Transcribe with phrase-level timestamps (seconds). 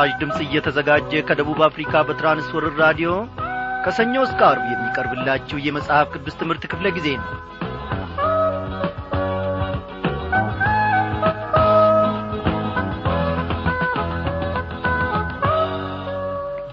[0.00, 3.10] ይህ ምስራች ድምፅ እየተዘጋጀ ከደቡብ አፍሪካ በትራንስወርር ራዲዮ
[3.84, 7.26] ከሰኞ እስከ አርብ የሚቀርብላችሁ የመጽሐፍ ቅዱስ ትምህርት ክፍለ ጊዜ ነው።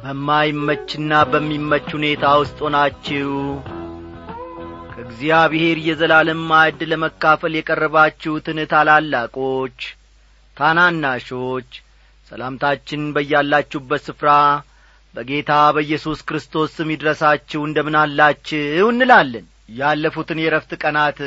[0.04, 3.32] በማይመችና በሚመች ሁኔታ ውስጥ ሆናችሁ
[4.92, 9.80] ከእግዚአብሔር የዘላለም ማዕድ ለመካፈል የቀረባችሁትን ታላላቆች
[10.58, 11.72] ታናናሾች
[12.32, 14.30] ሰላምታችን በያላችሁበት ስፍራ
[15.16, 21.20] በጌታ በኢየሱስ ክርስቶስ ስም ይድረሳችሁ። እንደምን አላችሁ እንላለን። ያለፉትን የረፍት ቀናት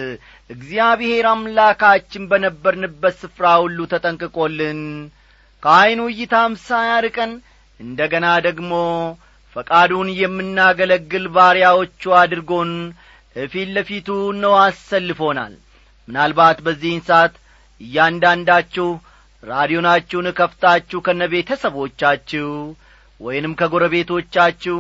[0.51, 4.81] እግዚአብሔር አምላካችን በነበርንበት ስፍራ ሁሉ ተጠንቅቆልን
[5.63, 7.33] ከዐይኑ እይታም ሳያርቀን
[7.81, 8.73] እንደ ገና ደግሞ
[9.57, 12.71] ፈቃዱን የምናገለግል ባሪያዎቹ አድርጎን
[13.37, 14.09] እፊት ለፊቱ
[14.43, 15.55] ነው አሰልፎናል።
[16.09, 17.35] ምናልባት በዚህን ሰዓት
[17.81, 18.89] እያንዳንዳችሁ
[19.43, 22.49] ራዲዮናችሁን ከፍታችሁ ከነ ቤተሰቦቻችሁ
[23.21, 24.79] ወይንም ከጎረቤቶቻችሁ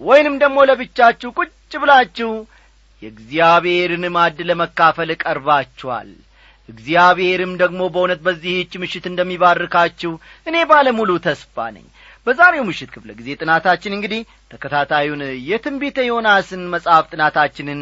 [0.00, 2.30] ወይንም ደግሞ ለብቻችሁ ቁጭ ብላችሁ
[3.02, 6.08] የእግዚአብሔርን ማድ ለመካፈል ቀርባችኋል።
[6.68, 10.12] እግዚአብሔርም ደግሞ በእውነት በዚህች ምሽት እንደሚባርካችሁ
[10.46, 11.86] እኔ ባለሙሉ ተስፋ ነኝ።
[12.26, 14.20] በዛሬው ምሽት ክፍለ ጊዜ ጥናታችን እንግዲህ
[14.52, 17.80] ተከታታዩን የትንቢተ ዮናስን መጽሐፍ ጥናታችንን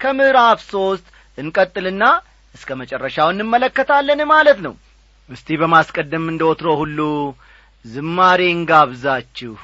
[0.00, 1.06] ከምዕራፍ ሦስት
[1.38, 2.04] እንቀጥልና
[2.54, 4.74] እስከ መጨረሻው እንመለከታለን ማለት ነው
[5.28, 6.98] እስቲ በማስቀደም እንደ ወትሮ ሁሉ
[7.84, 9.54] ዝማሬን ጋብዛችሁ።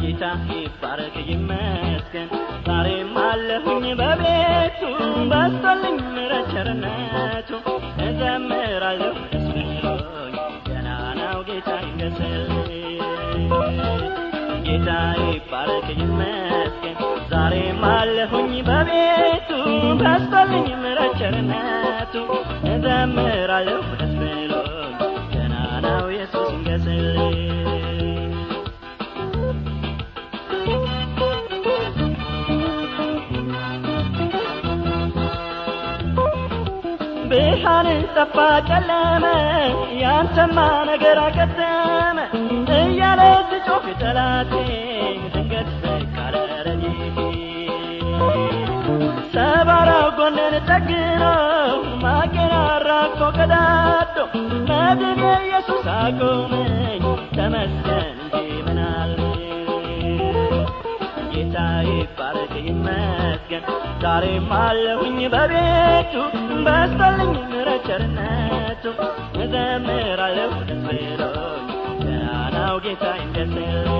[0.00, 2.28] ጌታ ይባረክ ይመስገን።
[2.66, 4.80] ዛሬም አለሁኝ በቤቱ
[5.30, 7.50] በስቶልኝ ምሕረት ቸርነቱ
[8.06, 10.36] እዘምራለሁ። ደስ ብሎኝ
[10.68, 10.88] ገና
[11.20, 12.72] ነው ጌታ ይንገስልኝ
[14.66, 14.88] ጌታ
[15.26, 16.96] ይባረክ ይመስገን።
[17.32, 19.50] ዛሬም አለሁኝ በቤቱ
[20.00, 22.14] በስቶልኝ ምሕረት ቸርነቱ
[22.82, 24.92] እዘምራለሁ ደስ ብሎኝ።
[25.32, 25.54] ገና
[25.84, 27.36] ነው ኢየሱስ ይንገስልኝ
[37.30, 38.36] ብርሃንን ጠፋ
[38.68, 39.24] ጨለመ
[40.02, 40.56] ያንተማ
[40.90, 42.18] ነገር አከተመ
[42.78, 43.20] እያለ
[43.50, 44.52] ስጮህ ጠላቴ
[45.34, 45.70] ድንገት
[46.66, 47.18] ረድኤቴ
[49.34, 51.22] ሰባራው ጎንን ጠግኖ
[53.42, 53.52] አራግፎ
[54.12, 54.16] ቀዳዶ
[54.68, 57.04] መድን ኢየሱስ አቆመኝ።
[57.36, 58.34] ተመስገን እንጂ
[58.66, 59.12] ምናል
[61.32, 61.56] ጌታ
[61.88, 63.64] ይባረክ ይመስገን።
[64.02, 66.14] ዛሬም አለሁኝ በቤቱ
[66.66, 67.88] በስቶልኝ ምሕረት
[69.42, 71.66] እዘምራለሁ ደስ ብሎኝ
[72.84, 73.99] ጌታ ይንገስልኝ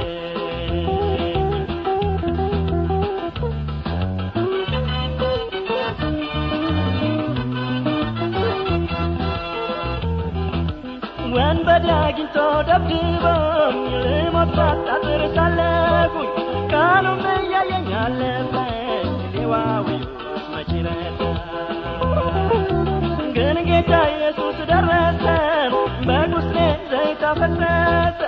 [11.62, 12.36] ወንበዴ አግኝቶ
[12.68, 16.30] ደብድቦኝ ልሞት ሳጣጥር ሳለፉኝ።
[16.72, 19.10] ቀኑም እያየኝ አለፈኝ
[20.52, 21.20] መቼ ረታ
[23.36, 25.24] ግን ጌታ ኢየሱስ ደረሰ
[26.08, 26.56] በቁስሌ
[26.92, 28.20] ዘይት አፈሰሰ።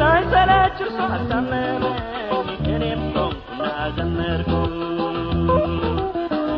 [0.00, 1.84] ሳይሰለች እርሱ አስታመመኝ
[2.68, 3.62] እኔም ቆምኩና
[3.98, 4.52] ዘመርኩ።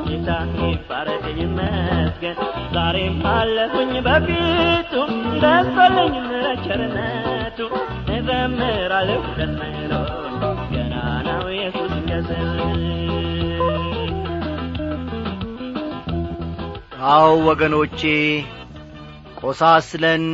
[0.06, 0.30] ጌታ
[0.64, 1.26] ይባረክ
[2.74, 4.92] ዛሬም አለሁኝ በፊቱ
[5.42, 5.68] ምሕረት
[6.70, 7.58] ቸርነቱ
[8.16, 9.78] እዘምራለሁ ደስ ብሎኝ
[10.72, 10.92] ገና
[11.26, 12.76] ነው ኢየሱስ ይንገስልኝ
[17.10, 18.00] አዎ ወገኖቼ
[19.40, 20.24] ቆሳስለን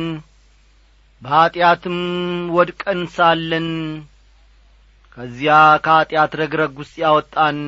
[1.21, 1.97] በኀጢአትም
[2.57, 3.67] ወድቀን ሳለን
[5.17, 5.55] ከዚያ
[5.85, 7.59] ከኀጢአት ረግረግ ውስጥ ያወጣን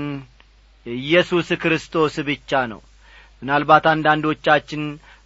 [0.86, 2.82] ኢየሱስ ክርስቶስ ብቻ ነው።
[3.42, 4.84] ምናልባት አንዳንዶቻችን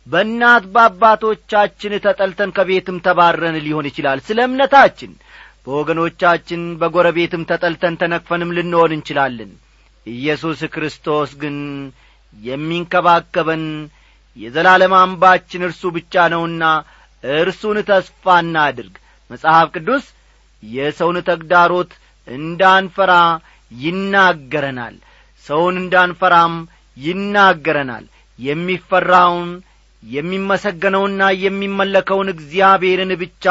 [0.08, 5.12] በእናት በአባቶቻችን ተጠልተን ከቤትም ተባረን ሊሆን ይችላል። ስለ እምነታችን
[5.66, 9.52] በወገኖቻችን በጐረቤትም ተጠልተን ተነክፈንም ልንሆን እንችላለን።
[10.08, 11.58] ኢየሱስ ክርስቶስ ግን
[12.34, 13.64] የሚንከባከበን
[14.38, 16.64] የዘላለም አምባችን እርሱ ብቻ ነውና
[17.24, 18.96] እርሱን ተስፋ እናድርግ።
[19.30, 20.06] መጽሐፍ ቅዱስ
[20.64, 21.92] የሰውን ተግዳሮት
[22.28, 23.14] እንዳንፈራ
[23.72, 24.96] ይናገረናል።
[25.46, 26.56] ሰውን እንዳንፈራም
[26.98, 28.06] ይናገረናል።
[28.40, 29.50] የሚፈራውን
[30.04, 33.46] የሚመሰገነውና የሚመለከውን እግዚአብሔርን ብቻ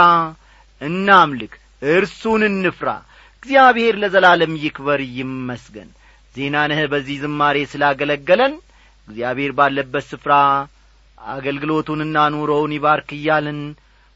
[0.81, 1.53] እናምልክ
[1.93, 2.89] እርሱን እንፍራ።
[3.37, 5.89] እግዚአብሔር ለዘላለም ይክበር ይመስገን።
[6.35, 8.53] ዜናንህ በዚህ ዝማሬ ስላገለገለን።
[9.09, 10.35] እግዚአብሔር ባለበት ስፍራ
[11.19, 13.59] አገልግሎቱንና ኑሮውን ይባርክ እያልን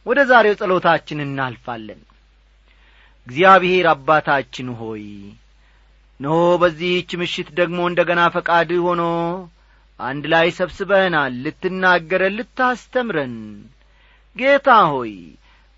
[0.07, 2.01] ወደ ዛሬው ጸሎታችን እናልፋለን።
[3.27, 5.05] እግዚአብሔር አባታችን ሆይ
[6.21, 9.03] እነሆ በዚህች ምሽት ደግሞ እንደ ገና ፈቃድህ ሆኖ
[10.01, 13.37] አንድ ላይ ሰብስበህናል ልትናገረን ልታስተምረን።
[14.37, 15.13] ጌታ ሆይ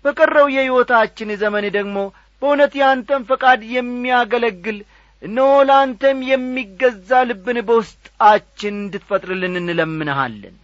[0.05, 1.97] በቀረው የሕይወታችን ዘመን ደግሞ
[2.41, 4.77] በእውነት ያንተን ፈቃድ የሚያገለግል
[5.23, 10.55] እነሆ ለአንተም የሚገዛ ልብን በውስጣችን እንድትፈጥርልን እንለምንሃለን።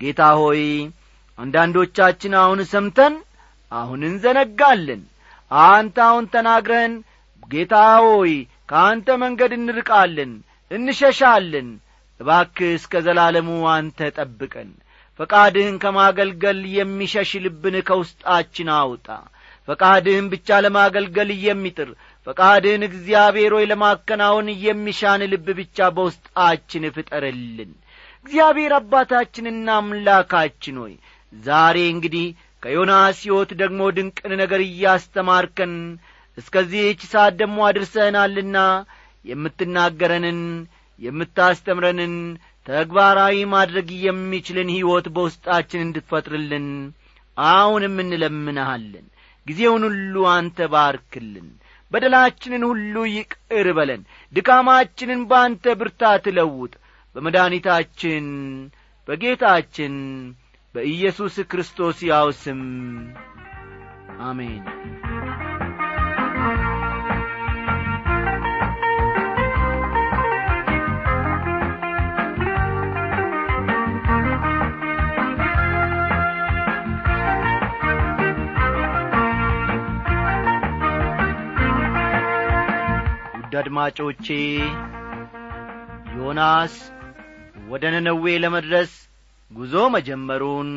[0.00, 0.62] ጌታ ሆይ
[1.38, 3.14] አንዳንዶቻችን አሁን ሰምተን
[3.72, 5.02] አሁን እንዘነጋለን።
[5.50, 6.94] አንተ አሁን ተናግረህን
[7.50, 8.32] ጌታ ሆይ
[8.70, 10.32] ከአንተ መንገድ እንርቃለን
[10.70, 11.68] እንሸሻለን
[12.20, 14.70] እባክህ እስከ ዘላለሙ አንተ ጠብቀን።
[15.20, 19.06] ፈቃድህን ከማገልገል የሚሸሽ ልብን ከውስጣችን አውጣ።
[19.68, 21.88] ፈቃድህን ብቻ ለማገልገል የሚጥር
[22.26, 27.72] ፈቃድህን እግዚአብሔር ሆይ ለማከናወን የሚሻን ልብ ብቻ በውስጣችን ፍጠርልን።
[28.26, 30.94] እግዚአብሔር አባታችንና አምላካችን ሆይ
[31.32, 32.26] ዛሬ እንግዲህ
[32.62, 35.74] ከዮናስ ሕይወት ደግሞ ድንቅን ነገር እያስተማርከን
[36.38, 38.58] እስከዚህች ሰዓት ደግሞ አድርሰህናልና
[39.24, 40.40] የምትናገረንን
[40.98, 42.14] የምታስተምረንን
[42.66, 46.66] ተግባራዊ ማድረግ የሚችልን ሕይወት በውስጣችን እንድትፈጥርልን
[47.36, 49.06] አሁንም እንለምንሃለን።
[49.46, 51.48] ጊዜውን ሁሉ አንተ ባርክልን።
[51.92, 54.02] በደላችንን ሁሉ ይቅር በለን።
[54.32, 56.72] ድካማችንን በአንተ ብርታት ለውጥ።
[57.16, 58.26] በመድኃኒታችን
[59.08, 59.94] በጌታችን
[60.74, 62.60] በኢየሱስ ክርስቶስ ያው ስም
[64.22, 64.64] አሜን
[83.58, 84.26] አድማጮቼ
[86.16, 86.74] ዮናስ
[87.70, 88.92] ወደ ነነዌ ለመድረስ
[89.50, 90.70] ጉዞ መጀመሩን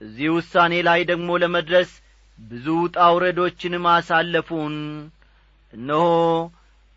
[0.00, 1.90] እዚህ ውሳኔ ላይ ደግሞ ለመድረስ
[2.38, 2.66] ብዙ
[2.96, 4.76] ጣውረዶችን ማሳለፉን
[5.72, 6.04] እነሆ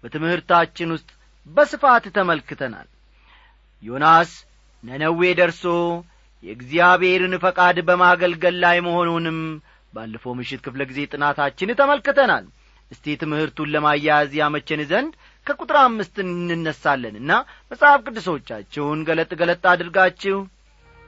[0.04, 1.10] በትምህርታችን ውስጥ
[1.48, 2.88] በስፋት ተመልክተናል።
[3.84, 4.32] ዮናስ
[4.84, 5.66] ነነዌ ደርሶ
[6.44, 9.40] የእግዚአብሔርን ፈቃድ በማገልገል ላይ መሆኑንም
[9.94, 12.46] ባለፈው ምሽት ክፍለ ጊዜ ጥናታችን ተመልክተናል
[12.94, 15.14] እስቲ ትምህርቱን ለማያያዝ ያመቸን ዘንድ
[15.48, 17.32] ከቁጥር አምስት እንነሳለንና
[17.72, 20.38] መጽሐፍ ቅዱሶቻችሁን ገለጥ ገለጥ አድርጋችሁ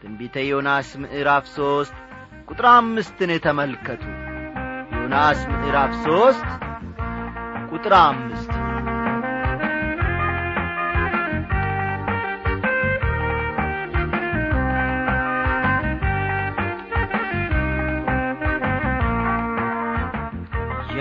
[0.01, 1.95] ትንቢተ ዮናስ ምዕራፍ ሦስት
[2.49, 4.03] ቁጥር አምስትን ተመልከቱ።
[4.95, 6.49] ዮናስ ምዕራፍ ሦስት
[7.71, 8.44] ቁጥር አምስት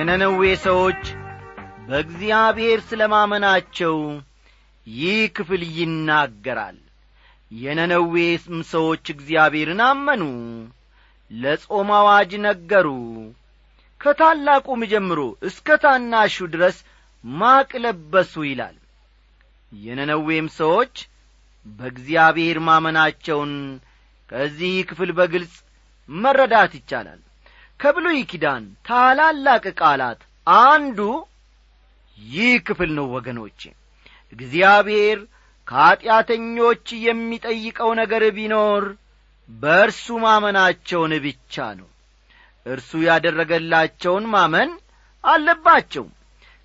[0.04, 1.02] የነነዌ ሰዎች
[1.84, 3.94] በእግዚአብሔር ስለ ማመናቸው
[4.86, 6.76] ይህ ክፍል ይናገራል።
[7.50, 10.22] የነነዌም ሰዎች እግዚአብሔርን አመኑ
[11.30, 12.88] ለጾም አዋጅ ነገሩ።
[14.00, 16.78] ከታላቁም ጀምሮ እስከ ታናሹ ድረስ
[17.24, 18.76] ማቅ ለበሱ ይላል።
[19.72, 20.94] የነነዌም ሰዎች
[21.66, 23.54] በእግዚአብሔር ማመናቸውን
[24.30, 25.54] ከዚህ ክፍል በግልጽ
[26.08, 27.22] መረዳት ይቻላል
[27.80, 30.98] ከብሉይ ኪዳን ታላላቅ ቃላት አንዱ
[32.18, 33.60] ይህ ክፍል ነው ወገኖቼ።
[34.32, 35.18] እግዚአብሔር
[35.68, 38.84] ከኀጢአተኞች የሚጠይቀው ነገር ቢኖር
[39.48, 41.88] በእርሱ ማመናቸውን ብቻ ነው።
[42.66, 44.70] እርሱ ያደረገላቸውን ማመን
[45.24, 46.06] አለባቸው።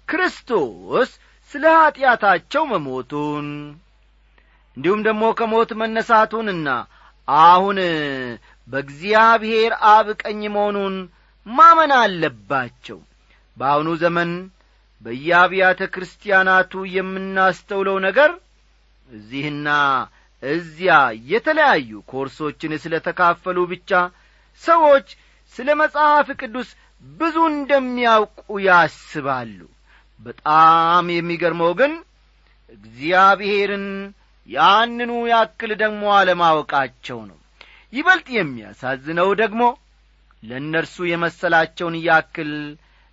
[0.08, 1.10] ክርስቶስ
[1.52, 3.48] ስለ ኀጢአታቸው መሞቱን
[4.78, 6.68] እንዲሁም ደግሞ ከሞት መነሳቱንና
[7.28, 7.78] አሁን
[8.70, 10.96] በእግዚአብሔር አብ ቀኝ መሆኑን
[11.46, 13.00] ማመን አለባቸው።
[13.58, 14.32] በአሁኑ ዘመን
[15.02, 18.32] በየአብያተ ክርስቲያናቱ የምናስተውለው ነገር
[19.10, 19.68] እዚህና
[20.44, 20.94] እዚያ
[21.30, 23.92] የተለያዩ ኮርሶችን ስለ ተካፈሉ ብቻ
[24.64, 25.08] ሰዎች
[25.54, 26.70] ስለ መጽሐፍ ቅዱስ
[27.04, 29.60] ብዙ እንደሚያውቁ ያስባሉ።
[30.20, 31.94] በጣም የሚገርመው ግን
[32.70, 33.88] እግዚአብሔርን
[34.50, 37.39] ያንኑ ያክል ደግሞ አለማወቃቸው ነው
[37.94, 39.62] ይበልጥ የሚያሳዝነው ደግሞ
[40.44, 42.52] ለእነርሱ የመሰላቸውን ያክል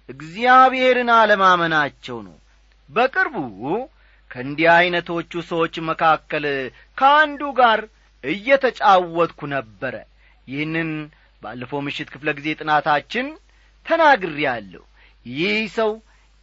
[0.09, 2.37] እግዚአብሔርን አለማመናቸው ነው።
[2.89, 3.37] በቅርቡ
[4.31, 6.45] ከእንዲህ ዐይነቶቹ ሰዎች መካከል
[6.99, 7.81] ከአንዱ ጋር
[8.25, 9.95] እየተጫወትኩ ነበረ።
[10.47, 10.91] ይህንን
[11.43, 13.27] ባለፈው ምሽት ክፍለ ጊዜ ጥናታችን
[13.87, 14.83] ተናግሬአለሁ
[15.27, 15.91] ይህ ሰው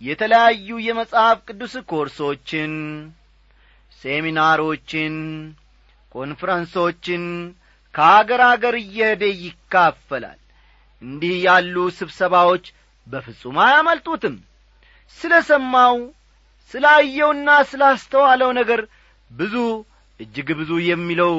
[0.02, 2.72] የተለያዩ የመጽሐፍ ቅዱስ ኮርሶችን
[4.02, 5.16] ሴሚናሮችን
[6.16, 7.24] ኮንፈረንሶችን
[7.96, 10.40] ከአገር አገር እየሄደ ይካፈላል።
[11.02, 12.66] እንዲህ ያሉ ስብሰባዎች
[13.08, 14.36] በፍጹም አያመልጡትም።
[15.18, 15.96] ስለ ሰማው
[16.74, 18.82] ስላየውና ስላስተዋለው ነገር
[19.32, 19.56] ብዙ
[20.20, 21.34] እጅግ ብዙ የሚለው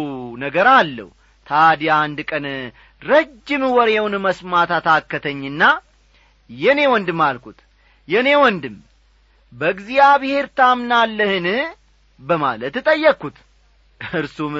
[0.44, 1.08] ነገር አለው።
[1.46, 2.44] ታዲያ አንድ ቀን
[3.02, 5.62] ረጅም ወሬውን መስማት አታከተኝና
[6.50, 7.58] የኔ ወንድም አልኩት
[8.08, 8.76] የኔ ወንድም
[9.52, 11.46] በእግዚአብሔር ታምናለህን?
[12.20, 13.37] በማለት ጠየቅኩት።
[14.00, 14.54] እርሱም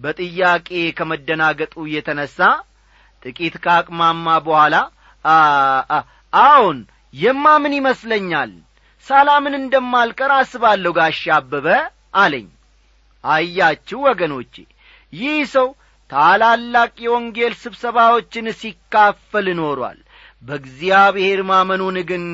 [0.00, 2.36] በጥያቄ ከመደናገጡ የተነሣ
[3.22, 4.76] ጥቂት ካቅማማ በኋላ
[6.32, 6.78] አዎን
[7.14, 8.52] የማምን ይመስለኛል።
[9.06, 11.66] ሳላምን እንደማልቀር አስባለሁ ጋሻ አበበ
[12.16, 12.48] አለኝ።
[13.24, 14.54] አያችሁ ወገኖቼ
[15.12, 15.68] ይህ ሰው
[16.10, 19.98] ታላላቅ የወንጌል ስብሰባዎችን ሲካፈል ኖሯል።
[20.42, 22.24] በእግዚአብሔር ማመኑን ግን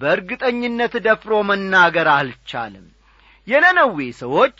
[0.00, 2.86] በእርግጠኝነት ደፍሮ መናገር አልቻለም።
[3.46, 4.56] የነነዌ ሰዎች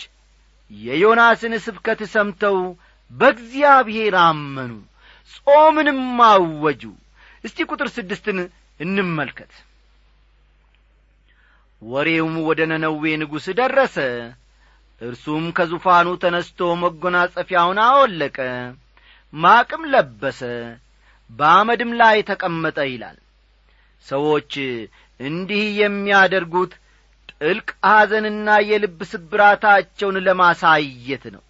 [0.70, 2.58] የዮናስን ስብከት ሰምተው
[3.10, 4.72] በእግዚአብሔር አመኑ
[5.38, 6.82] ጾምንም አወጁ።
[7.44, 8.38] እስቲ ቁጥር ስድስትን
[8.80, 9.52] እንመልከት።
[11.82, 13.96] ወሬውም ወደ ነነዌ ንጉሥ ደረሰ።
[15.00, 18.38] እርሱም ከዙፋኑ ተነስቶ መጐናጸፊያውን አወለቀ
[19.32, 20.40] ማቅም ለበሰ
[21.30, 23.18] በአመድም ላይ ተቀመጠ ይላል።
[24.06, 24.52] ሰዎች
[25.20, 26.72] እንዲህ የሚያደርጉት
[27.44, 31.42] ጥልቅ ሐዘንና የልብ ስብራታቸውን ለማሳየት ነው።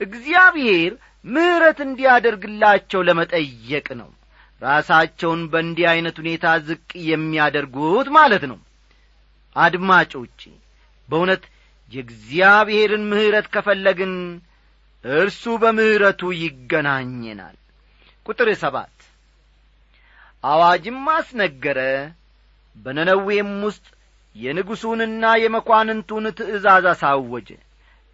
[0.00, 0.92] እግዚአብሔር
[1.24, 4.10] ምሕረት እንዲያደርግላቸው ለመጠየቅ ነው።
[4.62, 8.58] ራሳቸውን በእንዲህ ዐይነት ሁኔታ ዝቅ የሚያደርጉት ማለት ነው።
[9.56, 10.40] አድማጮቼ
[11.08, 11.42] በእውነት
[11.92, 14.14] የእግዚአብሔርን ምሕረት ከፈለግን
[15.04, 17.56] እርሱ በምሕረቱ ይገናኘናል።
[18.26, 18.92] ቁጥር ሰባት።
[20.44, 21.80] አዋጅም አስነገረ
[22.76, 23.86] በነነዌም ውስጥ
[24.36, 27.48] የንጉሡንና የመኳንንቱን ትእዛዝ አሳወጀ።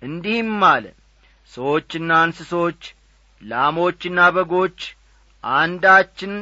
[0.02, 0.84] እንዲህም አለ
[1.52, 2.82] ሰዎችና እንስሶች
[3.42, 4.78] ላሞችና በጎች
[5.44, 6.34] አንዳችን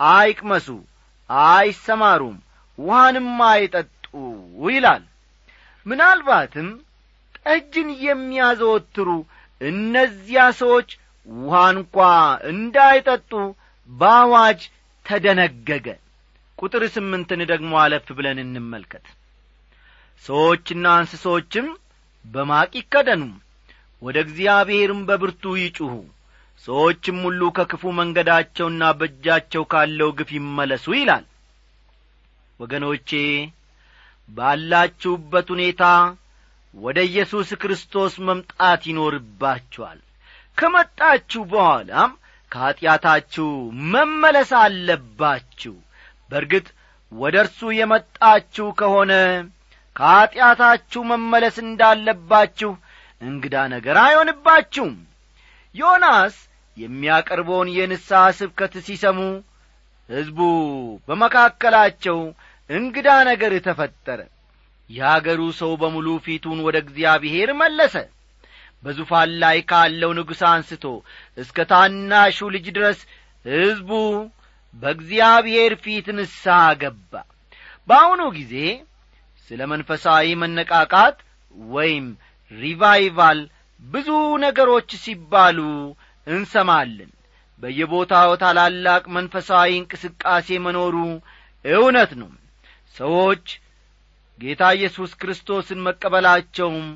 [0.00, 0.68] አይቅመሱ
[1.30, 2.36] አይሰማሩም
[2.78, 4.06] ውሃንም አይጠጡ
[4.68, 5.04] ይላል።
[5.86, 6.68] ምናልባትም
[7.38, 9.08] ጠጅን የሚያዘወትሩ
[9.60, 10.90] እነዚያ ሰዎች
[11.28, 11.96] ውሃ እንኳ
[12.52, 13.32] እንዳይጠጡ
[13.88, 14.60] በአዋጅ
[15.06, 15.86] ተደነገገ።
[16.58, 19.06] ቁጥር ስምንትን ደግሞ አለፍ ብለን እንመልከት
[20.24, 21.66] ሰዎችና እንስሶችም
[22.24, 23.22] በማቅ ይከደኑ
[24.02, 25.94] ወደ እግዚአብሔርም በብርቱ ይጩኹ።
[26.66, 31.24] ሰዎችም ሁሉ ከክፉ መንገዳቸውና በእጃቸው ካለው ግፍ ይመለሱ ይላል።
[32.60, 33.10] ወገኖቼ
[34.28, 35.84] ባላችሁበት ሁኔታ
[36.74, 39.98] ወደ ኢየሱስ ክርስቶስ መምጣት ይኖርባችኋል።
[40.58, 42.10] ከመጣችሁ በኋላም
[42.52, 43.48] ከኀጢአታችሁ
[43.92, 45.74] መመለስ አለባችሁ።
[46.30, 46.66] በርግጥ
[47.12, 49.12] ወደ እርሱ የመጣችሁ ከሆነ
[49.96, 52.70] ከኀጢአታችሁ መመለስ እንዳለባችሁ
[53.20, 54.94] እንግዳ ነገር አይሆንባችሁም።
[55.74, 56.36] ዮናስ
[56.76, 59.18] የሚያቀርበውን የንስሐ ስብከት ሲሰሙ
[60.08, 60.38] ሕዝቡ
[61.08, 62.18] በመካከላቸው
[62.70, 64.20] እንግዳ ነገር ተፈጠረ።
[64.90, 67.94] የአገሩ ሰው በሙሉ ፊቱን ወደ እግዚአብሔር መለሰ።
[68.82, 70.84] በዙፋን ላይ ካለው ንጉሥ አንስቶ
[71.38, 73.00] እስከ ታናሹ ልጅ ድረስ
[73.44, 73.90] ሕዝቡ
[74.74, 77.12] በእግዚአብሔር ፊት ንስሐ ገባ።
[77.88, 78.54] በአሁኑ ጊዜ
[79.52, 81.16] ስለ መንፈሳዊ መነቃቃት
[81.72, 82.04] ወይም
[82.50, 83.40] ሪቫይቫል
[83.84, 84.08] ብዙ
[84.44, 85.58] ነገሮች ሲባሉ
[86.26, 87.10] እንሰማለን።
[87.62, 90.94] በየቦታው ታላላቅ መንፈሳዊ እንቅስቃሴ መኖሩ
[91.64, 92.30] እውነት ነው።
[92.96, 93.44] ሰዎች
[94.38, 96.88] ጌታ ኢየሱስ ክርስቶስን መቀበላቸውም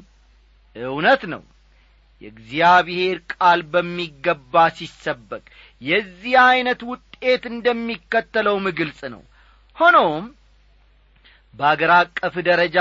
[0.77, 1.43] እውነት ነው።
[2.23, 5.45] የእግዚአብሔር ቃል በሚገባ ሲሰበክ
[5.83, 9.23] የዚህ ዐይነት ውጤት እንደሚከተለውም ግልጽ ነው።
[9.77, 10.25] ሆኖም
[11.59, 12.79] በአገር አቀፍ ደረጃ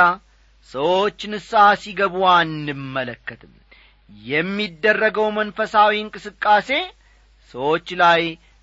[0.70, 3.54] ሰዎች ንስሐ ሲገቡ አንመለከትም።
[4.26, 6.70] የሚደረገው መንፈሳዊ እንቅስቃሴ
[7.54, 8.22] ሰዎች ላይ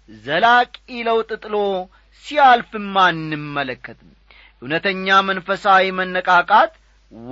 [0.08, 0.74] ዘላቂ
[1.08, 1.56] ለውጥ ጥሎ
[2.24, 4.10] ሲያልፍም አንመለከትም።
[4.62, 6.72] እውነተኛ መንፈሳዊ መነቃቃት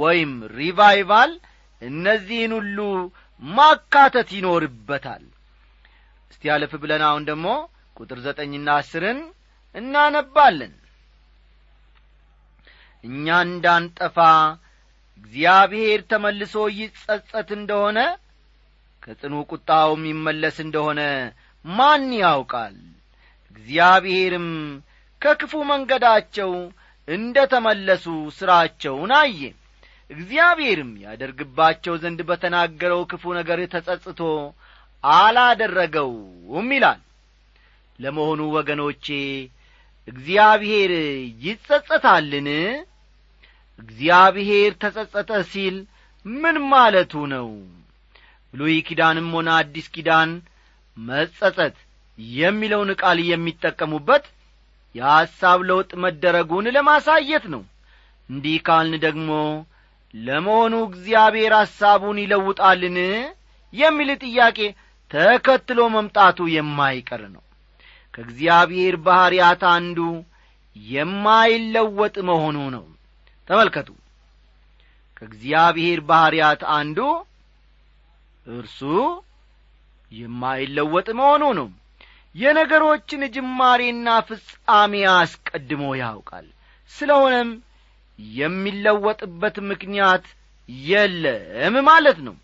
[0.01, 1.33] ወይም ሪቫይቫል
[1.83, 2.79] እነዚህን ሁሉ
[3.43, 5.23] ማካተት ይኖርበታል።
[6.33, 7.47] እስቲ ያለፍ ብለን አሁን ደግሞ
[7.97, 9.21] ቁጥር ዘጠኝና አስርን
[9.75, 10.73] እናነባለን
[13.05, 14.17] እኛ እንዳንጠፋ
[15.19, 17.99] እግዚአብሔር ተመልሶ ይጸጸት እንደሆነ
[19.03, 21.01] ከጽኑ ቁጣውም ይመለስ እንደሆነ
[21.65, 22.77] ማን ያውቃል?
[23.51, 24.49] እግዚአብሔርም
[25.23, 26.53] ከክፉ መንገዳቸው
[27.09, 28.05] እንደ ተመለሱ
[28.39, 29.41] ሥራቸውን አየ።
[30.11, 34.21] እግዚአብሔርም ያደርግባቸው ዘንድ በተናገረው ክፉ ነገር ተጸጽቶ
[35.05, 37.01] አላደረገውም ይላል።
[37.99, 39.07] ለመሆኑ ወገኖቼ
[40.09, 40.93] እግዚአብሔር
[41.45, 42.49] ይጸጸታልን
[43.81, 45.77] እግዚአብሔር ተጸጸተ ሲል
[46.27, 47.49] ምን ማለቱ ነው?
[48.55, 50.31] ብሉይ ኪዳንም ሆነ አዲስ ኪዳን
[50.97, 51.77] መጸጸት
[52.37, 54.25] የሚለውን ቃል የሚጠቀሙበት
[54.95, 57.63] የሐሳብ ለውጥ መደረጉን ለማሳየት ነው።
[58.31, 59.31] እንዲህ ካልን ደግሞ
[60.15, 62.99] ለመሆኑ እግዚአብሔር ሐሳቡን ይለውጣልን?
[63.73, 64.59] የሚል ጥያቄ
[65.11, 67.43] ተከትሎ መምጣቱ የማይቀር ነው።
[68.15, 69.99] ከእግዚአብሔር ባሕርያት አንዱ
[70.77, 72.85] የማይለወጥ መሆኑ ነው
[73.51, 73.89] ተመልከቱ።
[75.17, 76.99] ከእግዚአብሔር ባሕርያት አንዱ
[78.47, 78.81] እርሱ
[80.13, 81.69] የማይለወጥ መሆኑ ነው።
[82.35, 86.47] የነገሮችን ጅማሬና ፍጻሜ አስቀድሞ ያውቃል።
[86.93, 87.51] ስለሆነም
[88.37, 90.25] የሚለወጥበት ምክንያት
[90.87, 92.37] የለም ማለት ነው።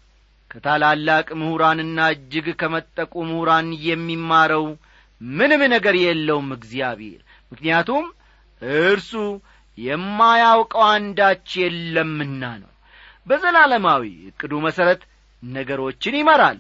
[0.51, 4.67] ከታላላቅ ምሁራንና እጅግ ከመጠቁ ምሁራን የሚማረው
[5.21, 7.21] ምንም ነገር የለውም እግዚአብሔር።
[7.53, 8.05] ምክንያቱም
[8.83, 9.13] እርሱ
[9.79, 12.71] የማያውቀው አንዳች የለምና ነው።
[13.27, 15.03] በዘላለማዊ ዕቅዱ መሠረት
[15.43, 16.59] ነገሮችን ይመራል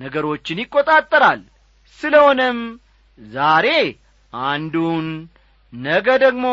[0.00, 1.40] ነገሮችን ይቈጣጠራል
[2.00, 2.58] ስለሆነም
[3.20, 3.66] ዛሬ
[4.32, 5.06] አንዱን
[5.72, 6.46] ነገ ደግሞ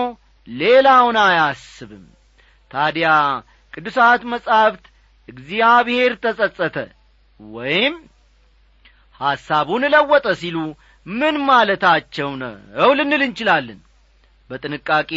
[0.47, 2.05] ሌላውን አያስብም።
[2.71, 3.09] ታዲያ
[3.73, 4.85] ቅዱሳት መጻሕፍት
[5.29, 6.77] እግዚአብሔር ተጸጸተ
[7.39, 7.95] ወይም
[9.21, 10.57] ሐሳቡን ለወጠ ሲሉ
[11.05, 12.53] ምን ማለታቸው ነው
[12.97, 13.79] ልንል እንችላለን?
[14.49, 15.11] በጥንቃቄ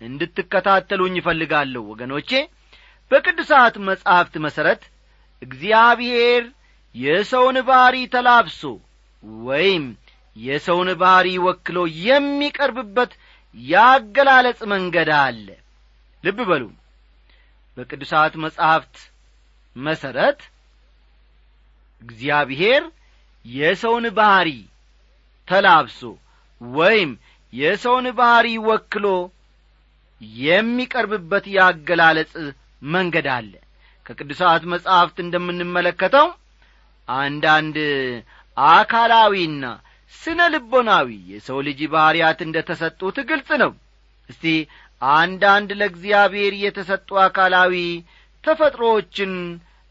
[0.00, 2.30] እንድትከታተሉኝ ይፈልጋለሁ ወገኖቼ።
[3.10, 4.82] በቅዱሳት መጻሕፍት መሠረት
[5.42, 6.42] እግዚአብሔር
[6.94, 8.60] የሰውን ባሕሪ ተላብሶ
[9.44, 9.84] ወይም
[10.36, 13.12] የሰውን ባሕሪ ወክሎ የሚቀርብበት
[13.54, 15.46] ያገላለጽ መንገድ አለ።
[16.24, 16.64] ልብ በሉ።
[17.76, 18.96] በቅዱሳት መጻሕፍት
[19.76, 20.40] መሠረት
[22.02, 22.82] እግዚአብሔር
[23.44, 24.50] የሰውን ባሕሪ
[25.48, 26.00] ተላብሶ
[26.60, 27.10] ወይም
[27.52, 29.06] የሰውን ባሕሪ ወክሎ
[30.42, 32.32] የሚቀርብበት ያገላለጽ
[32.88, 33.52] መንገድ አለ።
[34.06, 36.26] ከቅዱሳት መጻሕፍት እንደምንመለከተው
[37.08, 37.76] አንዳንድ
[38.56, 39.64] አካላዊና
[40.14, 43.72] ስነ ልቦናዊ የሰው ልጅ ባሕርያት እንደ ተሰጡት ግልጽ ነው።
[44.30, 44.44] እስቲ
[45.02, 47.74] አንዳንድ ለእግዚአብሔር የተሰጡ አካላዊ
[48.44, 49.32] ተፈጥሮዎችን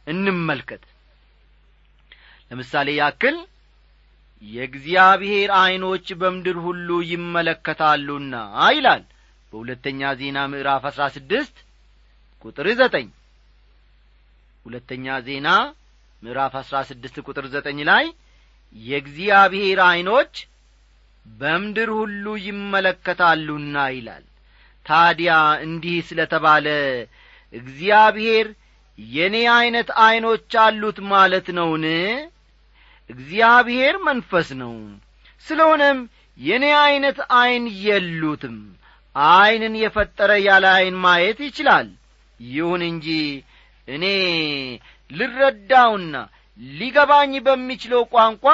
[0.07, 0.83] እንመልከት።
[2.51, 3.37] ለምሳሌ ያክል
[4.43, 8.33] የእግዚአብሔር ዐይኖች በምድር ሁሉ ይመለከታሉና
[8.71, 9.03] ይላል
[9.53, 11.55] በሁለተኛ ዜና ምዕራፍ አሥራ ስድስት
[12.45, 13.07] ቁጥር ዘጠኝ።
[14.65, 15.47] ሁለተኛ ዜና
[16.23, 18.05] ምዕራፍ አሥራ ስድስት ቁጥር ዘጠኝ ላይ
[18.75, 20.33] የእግዚአብሔር ዐይኖች
[21.25, 24.25] በምድር ሁሉ ይመለከታሉና ይላል።
[24.85, 25.31] ታዲያ
[25.65, 26.67] እንዲህ ስለ ተባለ
[27.53, 28.47] እግዚአብሔር
[28.99, 31.85] የእኔ ዐይነት ዐይኖች አሉት ማለት ነውን?
[33.09, 34.73] እግዚአብሔር መንፈስ ነው።
[35.45, 35.99] ስለሆነም
[36.37, 38.57] የእኔ ዐይነት ዐይን የሉትም
[39.27, 41.87] ዐይንን የፈጠረ ያለ ዐይን ማየት ይችላል።
[42.39, 43.07] ይሁን እንጂ
[43.87, 44.05] እኔ
[45.09, 46.15] ልረዳውና
[46.73, 48.45] ሊገባኝ በሚችለው ቋንቋ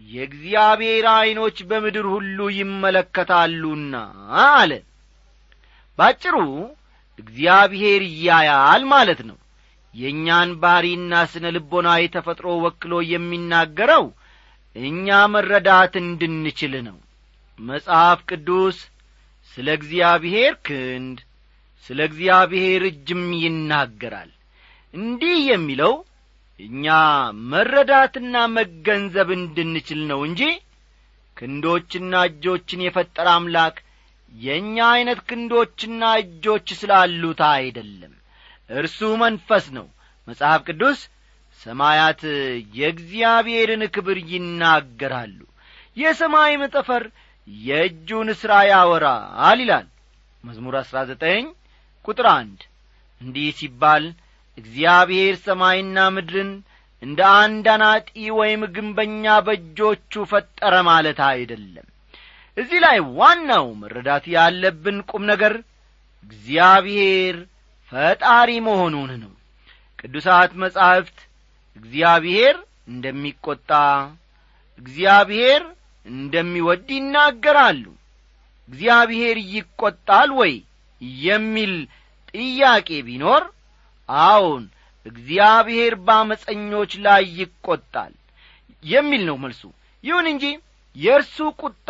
[0.00, 3.94] የእግዚአብሔር ዐይኖች በምድር ሁሉ ይመለከታሉና
[4.46, 4.72] አለ።
[5.98, 6.36] ባጭሩ
[7.18, 9.38] እግዚአብሔር ያያል ማለት ነው።
[9.94, 14.04] የእኛን ባሕሪና ስነ ልቦናዊ ተፈጥሮ ወክሎ የሚናገረው
[14.76, 16.96] እኛ መረዳት እንድንችል ነው።
[17.58, 18.78] መጽሐፍ ቅዱስ
[19.56, 21.18] ስለ እግዚአብሔር ክንድ
[21.86, 24.30] ስለ እግዚአብሔር እጅም ይናገራል።
[24.94, 25.94] እንዲህ የሚለው
[26.60, 26.86] እኛ
[27.52, 30.42] መረዳትና መገንዘብ እንድንችል ነው እንጂ
[31.36, 33.76] ክንዶችና እጆችን የፈጠረ አምላክ
[34.32, 38.12] የእኛ ዐይነት ክንዶችና እጆች ስላሉት አይደለም።
[38.70, 39.86] እርሱ መንፈስ ነው።
[40.28, 41.00] መጽሐፍ ቅዱስ
[41.60, 42.20] ሰማያት
[42.78, 45.38] የእግዚአብሔርን ክብር ይናገራሉ።
[45.96, 47.04] የሰማይም ጠፈር
[47.48, 49.86] የእጁን ሥራ ያወራል ይላል።
[50.44, 51.44] መዝሙር አሥራ ዘጠኝ
[52.04, 52.60] ቁጥር አንድ
[53.20, 54.04] እንዲህ ሲባል
[54.58, 56.50] እግዚአብሔር ሰማይና ምድርን
[57.02, 61.86] እንደ አንድ አናጢ ወይም ግንበኛ በእጆቹ ፈጠረ ማለት አይደለም።
[62.56, 65.54] እዚህ ላይ ዋናው መረዳት ያለብን ቁም ነገር
[66.24, 67.36] እግዚአብሔር
[67.92, 69.32] ፈጣሪ መሆኑን ነው።
[69.98, 71.18] ቅዱሳት መጻሕፍት
[71.76, 72.56] እግዚአብሔር
[72.88, 73.70] እንደሚቈጣ
[74.78, 75.62] እግዚአብሔር
[76.06, 77.84] እንደሚወድ ይናገራሉ።
[78.68, 80.54] እግዚአብሔር ይቈጣል ወይ
[81.22, 81.74] የሚል
[82.34, 83.42] ጥያቄ ቢኖር
[84.08, 84.64] አዎን
[85.06, 88.12] እግዚአብሔር በአመፀኞች ላይ ይቈጣል
[88.84, 89.62] የሚል ነው መልሱ።
[90.04, 90.44] ይሁን እንጂ
[90.96, 91.88] የእርሱ ቁጣ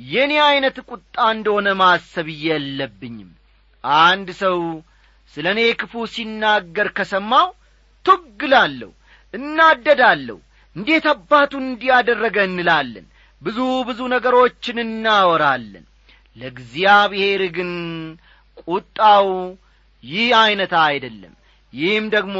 [0.00, 3.30] የእኔ ዐይነት ቁጣ እንደሆነ ማሰብ የለብኝም።
[4.04, 4.58] አንድ ሰው
[5.34, 7.48] ስለ እኔ ክፉ ሲናገር ከሰማው
[8.06, 8.90] ቱግላለሁ
[9.34, 10.38] እናደዳለሁ
[10.76, 13.06] እንዴት አባቱ እንዲያደረገ እንላለን
[13.42, 15.84] ብዙ ብዙ ነገሮችን እናወራለን።
[16.36, 17.70] ለእግዚአብሔር ግን
[18.64, 19.28] ቁጣው
[20.04, 21.34] ይህ ዐይነት አይደለም።
[21.72, 22.36] ይህም ደግሞ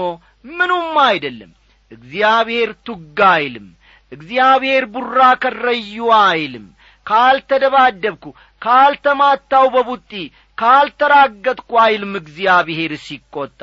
[0.51, 1.51] ምኑም አይደለም።
[1.93, 3.67] እግዚአብሔር ቱጋ አይልም።
[4.13, 6.67] እግዚአብሔር ቡራ ከረዩ አይልም።
[7.07, 8.25] ካልተደባደብኩ
[8.63, 10.13] ካልተማታው በቡጢ
[10.59, 13.61] ካልተራገጥኩ አይልም እግዚአብሔር ሲቈጣ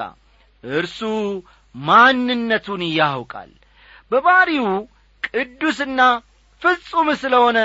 [0.64, 1.00] እርሱ
[1.76, 3.52] ማንነቱን ያውቃል።
[4.12, 4.70] በባሪው
[5.24, 6.00] ቅዱስና
[6.62, 7.60] ፍጹም ስለሆነ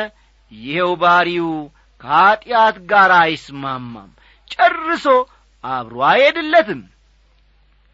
[0.52, 1.50] ይኸው ባሪው
[2.00, 4.10] ከኀጢአት ጋር አይስማማም።
[4.50, 5.04] ጨርሶ
[5.64, 6.80] አብሮ አይሄድለትም።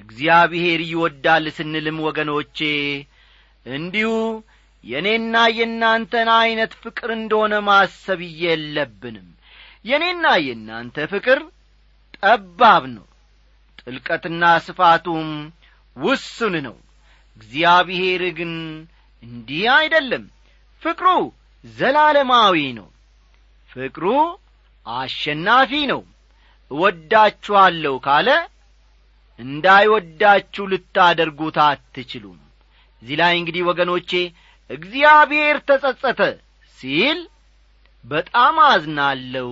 [0.01, 2.59] እግዚአብሔር ይወዳል ስንልም ወገኖቼ
[3.67, 4.11] እንዲሁ
[4.85, 9.29] የእኔና የእናንተን ዐይነት ፍቅር እንደሆነ ማሰብ የለብንም።
[9.85, 11.39] የእኔና የእናንተ ፍቅር
[12.19, 13.07] ጠባብ ነው
[13.81, 15.29] ጥልቀትና ስፋቱም
[15.97, 16.77] ውሱን ነው።
[17.37, 18.53] እግዚአብሔር ግን
[19.23, 20.25] እንዲህ አይደለም
[20.83, 21.09] ፍቅሩ
[21.65, 22.89] ዘላለማዊ ነው።
[23.71, 24.05] ፍቅሩ
[24.87, 26.03] አሸናፊ ነው።
[26.71, 28.29] እወዳችኋለሁ ካለ
[29.39, 32.39] እንዳይወዳችሁ ልታደርጉት አትችሉም።
[33.03, 34.11] እዚህ ላይ እንግዲህ ወገኖቼ
[34.71, 36.21] እግዚአብሔር ተጸጸተ
[36.79, 37.19] ሲል
[38.05, 39.51] በጣም አዝናለሁ።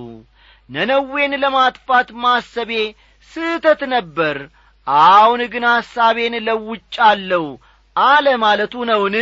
[0.69, 2.73] ነነዌን ለማጥፋት ማሰቤ
[3.33, 4.37] ስህተት ነበር።
[5.09, 7.45] አሁን ግን ሐሳቤን ለውጫለሁ
[7.97, 9.17] አለ ማለቱ ነውን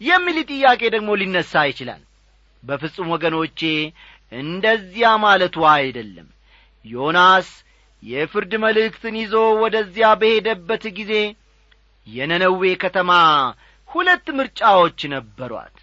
[0.00, 2.02] የሚል ጥያቄ ደግሞ ሊነሣ ይችላል።
[2.62, 3.60] በፍጹም ወገኖቼ
[4.32, 6.28] እንደዚያ ማለቱ አይደለም።
[6.84, 7.48] ዮናስ
[8.02, 9.32] የፍርድ መልእክትን ይዞ
[9.62, 11.12] ወደዚያ በሄደበት ጊዜ
[12.06, 13.10] የነነዌ ከተማ
[13.88, 15.76] ሁለት ምርጫዎች ነበሯት።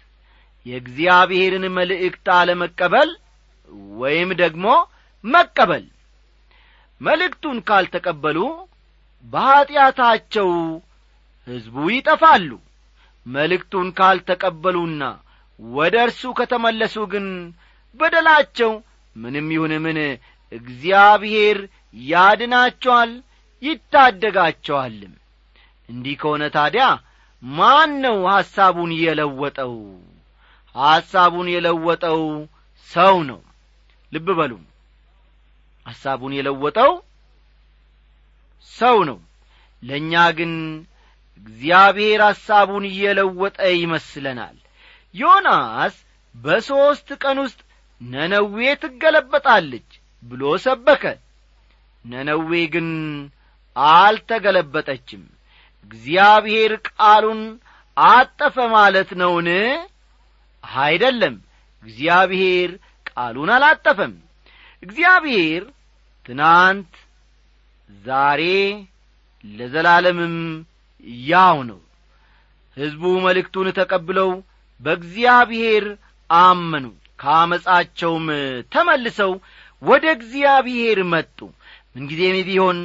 [0.66, 3.10] የእግዚአብሔርን መልእክት አለመቀበል
[4.00, 4.66] ወይም ደግሞ
[5.24, 5.84] መቀበል።
[7.00, 8.38] መልእክቱን ካልተቀበሉ
[9.24, 10.50] በኀጢአታቸው
[11.46, 12.50] ሕዝቡ ይጠፋሉ
[13.28, 15.02] መልእክቱን ካልተቀበሉና
[15.60, 17.26] ወደ እርሱ ከተመለሱ ግን
[18.00, 18.72] በደላቸው
[19.16, 19.98] ምንም ይሁን ምን
[20.52, 21.58] እግዚአብሔር
[21.94, 23.10] ያድናቸዋል
[23.62, 25.14] ይታደጋቸዋልም።
[25.88, 26.84] እንዲህ ከሆነ ታዲያ
[27.42, 29.74] ማን ነው ሐሳቡን የለወጠው?
[30.74, 32.22] ሐሳቡን የለወጠው
[32.88, 33.40] ሰው ነው።
[34.12, 34.52] ልብ በሉ።
[35.86, 36.92] ሐሳቡን የለወጠው
[38.70, 39.18] ሰው ነው።
[39.82, 40.52] ለእኛ ግን
[41.38, 44.56] እግዚአብሔር ሐሳቡን እየለወጠ ይመስለናል።
[45.14, 45.94] ዮናስ
[46.34, 47.60] በሦስት ቀን ውስጥ
[48.00, 49.88] ነነዌ ትገለበጣለች
[50.22, 51.04] ብሎ ሰበከ።
[52.04, 52.88] ነነዌ ግን
[53.76, 55.22] አልተገለበጠችም።
[55.84, 57.40] እግዚአብሔር ቃሉን
[57.96, 59.48] አጠፈ ማለት ነውን?
[60.64, 61.36] አይደለም።
[61.82, 62.70] እግዚአብሔር
[63.10, 64.14] ቃሉን አላጠፈም።
[64.82, 65.62] እግዚአብሔር
[66.26, 66.92] ትናንት
[68.04, 68.42] ዛሬ
[69.44, 70.36] ለዘላለምም
[71.26, 71.80] ያው ነው።
[72.76, 74.30] ሕዝቡ መልእክቱን ተቀብለው
[74.80, 75.84] በእግዚአብሔር
[76.30, 76.86] አመኑ።
[77.18, 78.26] ከአመፃቸውም
[78.72, 79.32] ተመልሰው
[79.82, 81.38] ወደ እግዚአብሔር መጡ።
[81.94, 82.78] ምንጊዜም ቢሆን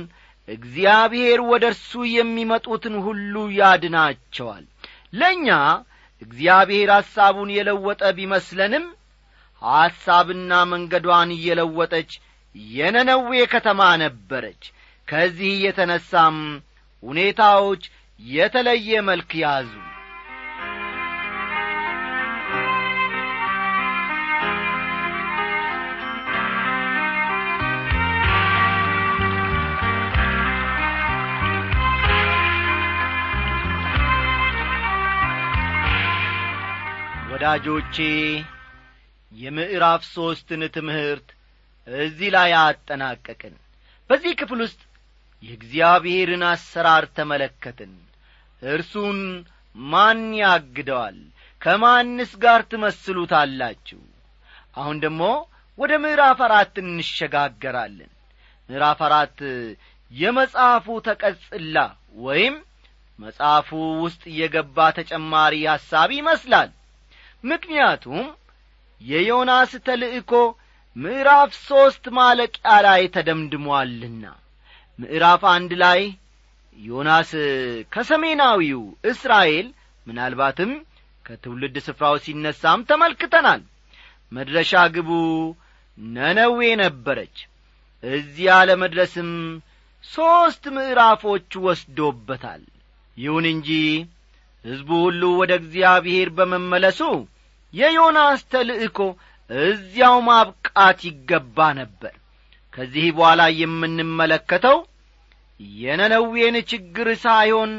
[0.47, 4.63] እግዚአብሔር ወደ እርሱ የሚመጡትን ሁሉ ያድናቸዋል።
[5.13, 5.47] ለእኛ
[6.21, 8.85] እግዚአብሔር ሐሳቡን የለወጠ ቢመስለንም
[9.61, 12.11] ሐሳብና መንገዷን እየለወጠች
[12.73, 14.63] የነነዌ ከተማ ነበረች።
[15.07, 16.37] ከዚህ የተነሳም
[17.03, 17.83] ሁኔታዎች
[18.19, 19.69] የተለየ መልክ ያዙ።
[37.33, 37.95] ወዳጆቼ
[39.31, 41.27] የምዕራፍ ሦስትን ትምህርት
[41.87, 43.53] እዚህ ላይ አጠናቀቅን።
[44.09, 44.81] በዚህ ክፍል ውስጥ
[45.43, 47.93] የእግዚአብሔርን አሰራር ተመለከትን።
[48.61, 49.19] እርሱን
[49.75, 51.17] ማን ያግደዋል?
[51.61, 54.01] ከማንስ ጋር ትመስሉታላችሁ?
[54.75, 55.23] አሁን ደግሞ
[55.77, 58.11] ወደ ምዕራፍ አራት እንሸጋገራለን።
[58.69, 59.39] ምዕራፍ አራት
[60.11, 61.77] የመጽሐፉ ተቀጽላ
[62.19, 62.55] ወይም
[63.19, 63.69] መጽሐፉ
[64.03, 66.69] ውስጥ የገባ ተጨማሪ ሐሳብ ይመስላል።
[67.43, 68.23] ምክንያቱም
[69.01, 70.31] የዮናስ ተልእኮ
[70.95, 74.25] ምዕራፍ ሦስት ማለቂያ ላይ ተደምድሟልና
[74.99, 76.01] ምዕራፍ አንድ ላይ
[76.79, 77.31] ዮናስ
[77.93, 79.67] ከሰሜናዊው እስራኤል
[80.07, 80.71] ምናልባትም
[81.25, 83.61] ከትውልድ ስፍራው ሲነሳም ተመልክተናል።
[84.31, 85.09] መድረሻ ግቡ
[85.97, 87.35] ነነዌ ነበረች።
[88.03, 89.29] እዚያ ለመድረስም
[90.03, 92.63] ሦስት ምዕራፎች ወስዶበታል።
[93.17, 93.69] ይሁን እንጂ
[94.65, 96.99] ሕዝቡ ሁሉ ወደ እግዚአብሔር በመመለሱ
[97.73, 98.99] የዮናስ ተልእኮ
[99.49, 102.13] እዚያው ማብቃት ይገባ ነበር
[102.73, 104.77] ከዚህ በኋላ የምንመለከተው
[105.77, 107.73] የነነዌን ችግር ሳይሆን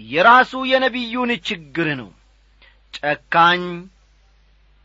[0.00, 2.08] የራሱ የነቢዩን ችግር ነው።
[2.96, 3.62] ጨካኝ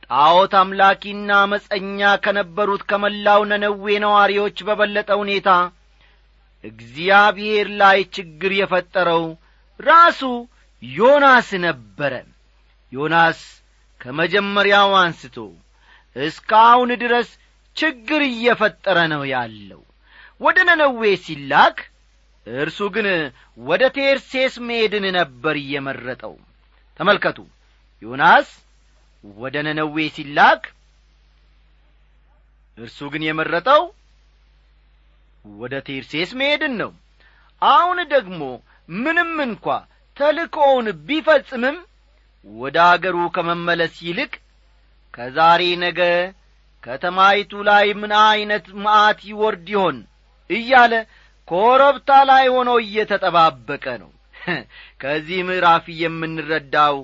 [0.10, 5.50] ጣዖት አምላኪና መጸኛ ከነበሩት ከመላው ነነዌ ነዋሪዎች በበለጠ ሁኔታ
[6.64, 9.24] እግዚአብሔር ላይ ችግር የፈጠረው
[9.80, 10.22] ራሱ
[10.84, 12.14] ዮናስ ነበረ።
[12.92, 13.40] ዮናስ
[14.02, 15.38] ከመጀመሪያው አንስቶ
[16.16, 17.30] እስካሁን ድረስ
[17.78, 19.82] ችግር እየፈጠረ ነው ያለው።
[20.42, 21.78] ወደ ነነዌ ሲላክ
[22.48, 23.08] እርሱ ግን
[23.62, 26.36] ወደ ቴርሴስ መሄድን ነበር እየመረጠው።
[27.00, 27.38] ተመልከቱ
[28.02, 28.48] ዮናስ
[29.24, 30.64] ወደ ነነዌ ሲላክ
[32.78, 33.84] እርሱ ግን የመረጠው
[35.46, 36.92] ወደ ቴርሴስ መሄድን ነው።
[37.62, 38.42] አሁን ደግሞ
[38.98, 39.66] ምንም እንኳ
[40.18, 41.78] ተልኮውን ቢፈጽምም
[42.48, 44.32] ወደ አገሩ ከመመለስ ይልቅ
[45.14, 46.00] ከዛሬ ነገ
[46.84, 49.98] ከተማይቱ ላይ ምን ዐይነት መዓት ይወርድ ይሆን?
[50.50, 50.94] እያለ
[51.48, 54.12] ኮረብታ ላይ ሆኖ እየተጠባበቀ ነው።
[55.02, 56.96] ከዚህ ምዕራፍ የምንረዳው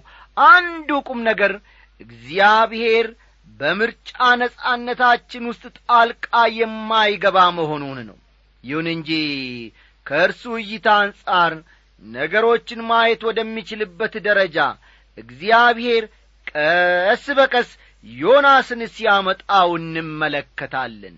[0.47, 1.53] አንዱ ቁም ነገር
[2.01, 3.07] እግዚአብሔር
[3.47, 4.09] በምርጫ
[4.41, 8.17] ነጻነታችን ውስጥ ጣልቃ የማይገባ መሆኑን ነው።
[8.63, 9.09] ይሁን እንጂ
[10.05, 11.53] ከእርሱ እይታ አንጻር
[12.01, 14.57] ነገሮችን ማየት ወደሚችልበት ደረጃ
[15.17, 16.03] እግዚአብሔር
[16.47, 17.69] ቀስ በቀስ
[18.07, 21.17] ዮናስን ሲያመጣው እንመለከታለን።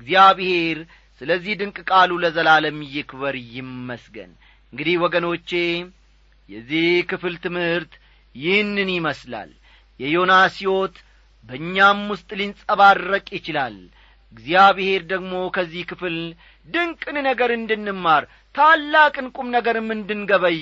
[0.00, 0.78] እግዚአብሔር
[1.20, 4.32] ስለዚህ ድንቅ ቃሉ ለዘላለም ይክበር ይመስገን።
[4.72, 5.50] እንግዲህ ወገኖቼ
[6.48, 7.92] የዚህ ክፍል ትምህርት
[8.34, 9.50] ይህንን ይመስላል።
[10.00, 10.96] የዮናስ ሕይወት
[11.44, 13.76] በእኛም ውስጥ ሊንጸባረቅ ይችላል።
[14.32, 16.16] እግዚአብሔር ደግሞ ከዚህ ክፍል
[16.68, 20.58] ድንቅን ነገር እንድንማር ታላቅን ቁም ነገርም እንድንገበይ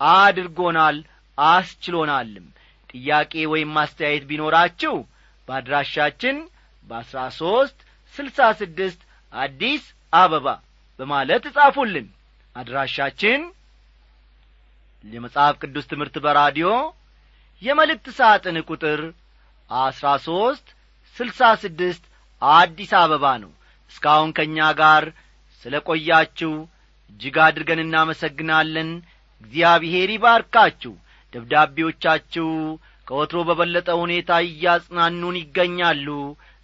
[0.00, 0.96] አድርጎናል
[1.38, 2.46] አስችሎናልም
[2.94, 4.94] ጥያቄ ወይም ማስተያየት ቢኖራችሁ
[5.48, 6.36] በአድራሻችን
[6.90, 7.78] በአሥራ ሦስት
[8.14, 9.00] ስልሳ ስድስት
[9.32, 10.46] አዲስ አበባ
[11.00, 12.06] በማለት እጻፉልን
[12.56, 13.40] አድራሻችን
[15.04, 16.68] የመጽሐፍ ቅዱስ ትምህርት በራዲዮ
[17.62, 19.00] የመልእክት ሳጥን ቁጥር
[19.70, 20.66] አሥራ ሦስት
[21.16, 22.04] ስልሳ ስድስት
[22.42, 23.50] አዲስ አበባ ነው።
[23.90, 25.04] እስካሁን ከእኛ ጋር
[25.62, 26.52] ስለ ቆያችሁ
[27.10, 28.90] እጅግ አድርገን እናመሰግናለን።
[29.42, 30.92] እግዚአብሔር ይባርካችሁ
[31.34, 32.48] ደብዳቤዎቻችሁ
[33.06, 36.08] ከወትሮ በበለጠ ሁኔታ እያጽናኑን ይገኛሉ።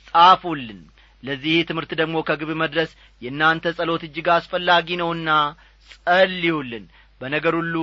[0.08, 0.80] ጻፉልን።
[1.22, 2.90] ለዚህ ትምህርት ደግሞ ከግብ መድረስ
[3.22, 5.30] የእናንተ ጸሎት እጅግ አስፈላጊ ነውና
[5.90, 6.84] ጸልዩልን።
[7.20, 7.76] በነገር ሁሉ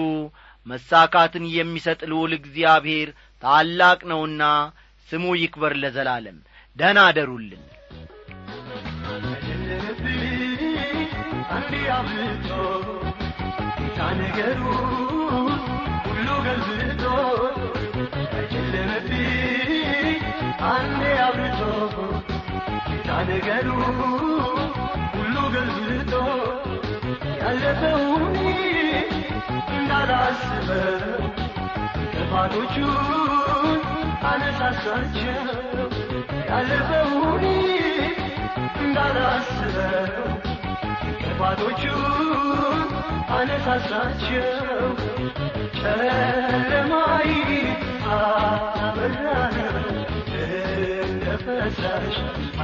[0.65, 3.09] መሳካትን የሚሰጥ ልዑል እግዚአብሔር
[3.43, 4.43] ታላቅ ነውና
[5.09, 6.37] ስሙ ይክበር ለዘላለም።
[6.75, 7.63] ደህና አደሩልን።
[13.99, 14.61] አንድ ነገሩ
[18.51, 19.71] ጨለመብኝ
[20.69, 21.61] አንዴ አብልጦ
[23.29, 23.67] ነገሩ
[25.13, 26.11] ሁሉ ገልብጦ
[27.39, 28.35] ያለፈውን
[29.75, 31.23] እንዳላስበው
[32.13, 33.81] ክፋቶቹን
[34.31, 35.41] አነሳሳቸው
[36.51, 37.45] ያለፈውን
[38.83, 40.29] እንዳላስበው
[41.21, 42.03] ክፋቶቹን
[43.37, 44.93] አነሳሳቸው
[45.79, 47.31] ጨለማይ
[48.15, 49.57] አበራነ
[51.01, 52.17] እንደ ፈሳሽ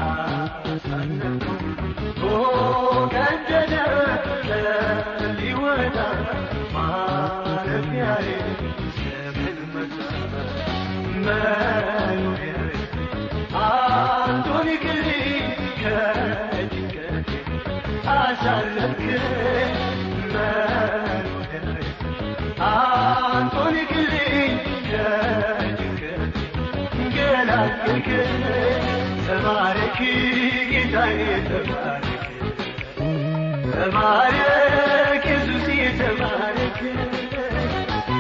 [0.04, 1.46] አሳለፍኩ
[3.14, 3.74] ቀደደ
[5.40, 5.98] ሊወጣ
[6.76, 8.28] ማረፊያዬ
[8.98, 9.98] ዘመን መጣ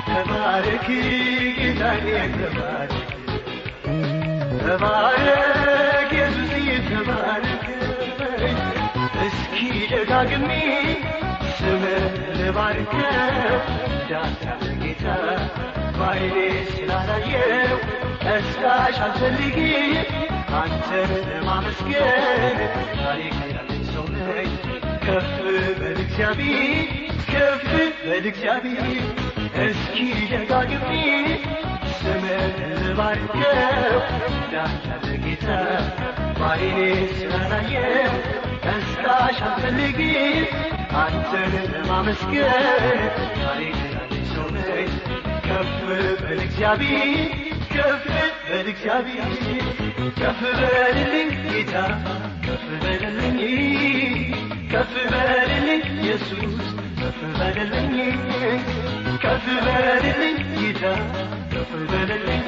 [0.07, 0.87] ተባረክ
[1.57, 2.93] ጌታዬ ተባረክ
[4.63, 6.51] ተባረክ ኢየሱስ
[6.89, 7.65] ተባረክ
[9.25, 9.57] እስኪ
[9.91, 10.49] ደጋግሜ
[12.39, 13.57] ልባርከው
[14.09, 14.43] ዳታ
[14.81, 15.05] ጌታ
[15.97, 16.35] ባይኔ
[16.71, 17.75] ስላላየው
[18.25, 19.95] ቀስቃሽ አልፈልግም
[20.61, 22.59] አንተን ለማመስገን
[25.05, 25.31] ከፍ
[25.79, 25.99] በል
[29.65, 29.95] እስኪ
[30.31, 30.91] ደጋግሜ
[31.97, 33.97] ስምህን ልባርከው
[34.31, 34.87] እንዳንተ
[35.25, 35.47] ጌታ
[36.39, 36.77] ባይኔ
[37.17, 38.13] ስላላየው
[40.95, 42.65] አንተን ለማመስገን
[43.37, 43.77] ታሪክ
[44.33, 44.89] ሰው ነኝ
[45.47, 45.71] ከፍ
[47.79, 48.03] ከፍ
[48.45, 48.67] በል
[50.19, 51.75] ከፍ በልልኝ ጌታ
[52.45, 53.39] ከፍ በልልኝ
[54.73, 56.67] ከፍ በልልኝ ኢየሱስ
[57.01, 57.95] ከፍ በልልኝ
[59.23, 60.83] ከፍ በልልኝ ጌታ
[61.53, 62.47] ከፍ በልልኝ